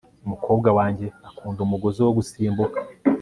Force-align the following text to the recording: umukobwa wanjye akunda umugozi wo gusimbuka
umukobwa 0.25 0.69
wanjye 0.77 1.07
akunda 1.29 1.59
umugozi 1.63 1.99
wo 2.05 2.11
gusimbuka 2.17 2.79